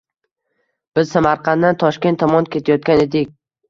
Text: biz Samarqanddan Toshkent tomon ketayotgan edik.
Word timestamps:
biz 0.95 1.13
Samarqanddan 1.17 1.79
Toshkent 1.87 2.25
tomon 2.25 2.53
ketayotgan 2.53 3.09
edik. 3.09 3.37